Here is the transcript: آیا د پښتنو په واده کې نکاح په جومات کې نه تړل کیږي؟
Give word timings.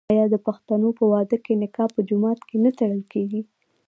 آیا 0.13 0.25
د 0.33 0.35
پښتنو 0.47 0.89
په 0.99 1.03
واده 1.11 1.37
کې 1.45 1.53
نکاح 1.63 1.87
په 1.95 1.99
جومات 2.07 2.39
کې 2.47 2.55
نه 2.63 2.71
تړل 2.77 3.01
کیږي؟ 3.13 3.41